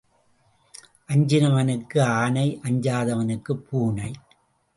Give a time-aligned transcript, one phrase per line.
[1.09, 4.11] அஞ்சினவனுக்கு ஆனை அஞ்சாதவனுக்குப் பூனை.